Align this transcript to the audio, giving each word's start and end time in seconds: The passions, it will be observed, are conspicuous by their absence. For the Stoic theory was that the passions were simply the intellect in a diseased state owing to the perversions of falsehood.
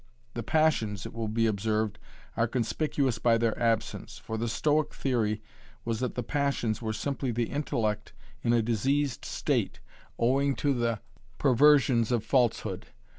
The 0.33 0.41
passions, 0.41 1.05
it 1.05 1.13
will 1.13 1.27
be 1.27 1.45
observed, 1.45 1.99
are 2.35 2.47
conspicuous 2.47 3.19
by 3.19 3.37
their 3.37 3.55
absence. 3.61 4.17
For 4.17 4.35
the 4.35 4.47
Stoic 4.47 4.95
theory 4.95 5.43
was 5.85 5.99
that 5.99 6.15
the 6.15 6.23
passions 6.23 6.81
were 6.81 6.91
simply 6.91 7.29
the 7.29 7.51
intellect 7.51 8.11
in 8.41 8.51
a 8.51 8.63
diseased 8.63 9.23
state 9.25 9.79
owing 10.17 10.55
to 10.55 10.73
the 10.73 11.01
perversions 11.37 12.11
of 12.11 12.23
falsehood. 12.25 12.87